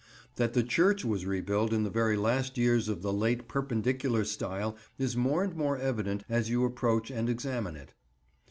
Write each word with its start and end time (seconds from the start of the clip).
That 0.37 0.53
the 0.53 0.63
church 0.63 1.05
was 1.05 1.27
rebuilt 1.27 1.71
in 1.71 1.83
the 1.83 1.91
very 1.91 2.17
last 2.17 2.57
years 2.57 2.89
of 2.89 3.03
the 3.03 3.13
Late 3.13 3.47
Perpendicular 3.47 4.25
style 4.25 4.75
is 4.97 5.15
more 5.15 5.43
and 5.43 5.55
more 5.55 5.77
evident 5.77 6.23
as 6.27 6.49
you 6.49 6.65
approach 6.65 7.11
and 7.11 7.29
examine 7.29 7.75
it. 7.75 7.93